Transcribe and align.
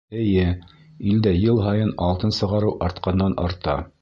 Эйе, 0.19 0.45
илдә 1.11 1.35
йыл 1.41 1.61
һайын 1.67 1.93
алтын 2.09 2.35
сығарыу 2.41 2.77
артҡандан-арта. 2.89 3.83